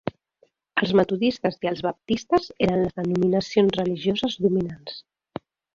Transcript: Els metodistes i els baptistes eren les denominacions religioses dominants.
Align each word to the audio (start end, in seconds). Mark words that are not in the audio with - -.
Els 0.83 0.93
metodistes 0.99 1.59
i 1.67 1.71
els 1.73 1.85
baptistes 1.89 2.49
eren 2.69 2.83
les 2.87 2.99
denominacions 3.03 3.81
religioses 3.83 4.43
dominants. 4.49 5.03